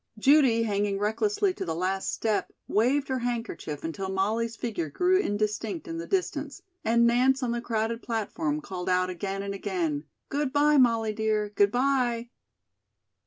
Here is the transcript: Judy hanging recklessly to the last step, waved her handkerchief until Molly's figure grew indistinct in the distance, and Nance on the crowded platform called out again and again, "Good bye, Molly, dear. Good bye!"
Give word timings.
Judy 0.17 0.63
hanging 0.63 0.97
recklessly 0.97 1.53
to 1.53 1.63
the 1.63 1.75
last 1.75 2.11
step, 2.11 2.51
waved 2.67 3.07
her 3.09 3.19
handkerchief 3.19 3.83
until 3.83 4.09
Molly's 4.09 4.55
figure 4.55 4.89
grew 4.89 5.19
indistinct 5.19 5.87
in 5.87 5.99
the 5.99 6.07
distance, 6.07 6.63
and 6.83 7.05
Nance 7.05 7.43
on 7.43 7.51
the 7.51 7.61
crowded 7.61 8.01
platform 8.01 8.61
called 8.61 8.89
out 8.89 9.11
again 9.11 9.43
and 9.43 9.53
again, 9.53 10.05
"Good 10.29 10.51
bye, 10.51 10.77
Molly, 10.77 11.13
dear. 11.13 11.49
Good 11.53 11.71
bye!" 11.71 12.29